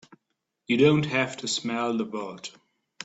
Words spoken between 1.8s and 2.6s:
the world!